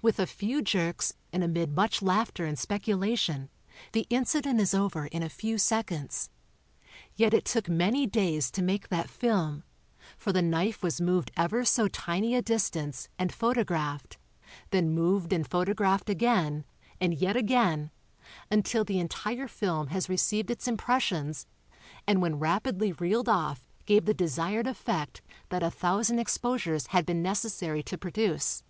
[0.00, 3.50] With a few jerks and amid much laughter and speculation,
[3.90, 6.30] the inci dent is over in a few seconds.
[7.16, 9.64] Yet it took many days to make that film,
[10.16, 14.18] for the knife was moved ever so tiny a distance, and photographed,
[14.70, 16.64] then moved and photographed again,
[17.00, 17.90] and yet again,
[18.52, 21.48] until the entire film has received its impressions
[22.06, 27.04] and when rapidly reeled off gave the desired effect that a thousand ex posures had
[27.04, 28.62] been necessary to produce.